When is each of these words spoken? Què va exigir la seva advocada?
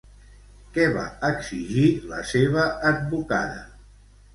Què 0.77 0.87
va 0.95 1.03
exigir 1.29 1.85
la 2.15 2.25
seva 2.33 2.67
advocada? 2.97 3.67